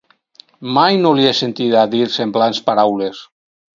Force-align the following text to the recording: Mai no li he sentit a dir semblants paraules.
Mai 0.77 0.95
no 1.01 1.11
li 1.19 1.29
he 1.31 1.33
sentit 1.41 1.75
a 1.81 1.83
dir 1.93 2.01
semblants 2.17 2.63
paraules. 2.71 3.21